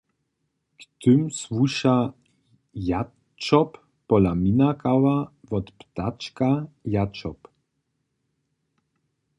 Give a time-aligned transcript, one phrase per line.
[0.79, 2.13] K tym słuša
[2.73, 3.77] Jatřob
[4.07, 5.17] pola Minakała,
[5.49, 6.49] wot ptačka
[6.93, 7.39] jatřob.